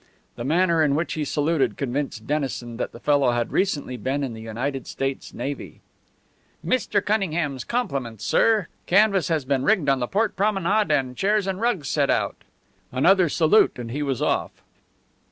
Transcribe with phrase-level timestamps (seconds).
[0.35, 4.33] The manner in which he saluted convinced Dennison that the fellow had recently been in
[4.33, 5.81] the United States Navy.
[6.65, 7.05] "Mr.
[7.05, 8.65] Cunningham's compliments, sir.
[8.87, 12.37] Canvas has been rigged on the port promenade and chairs and rugs set out."
[12.91, 14.63] Another salute and he was off.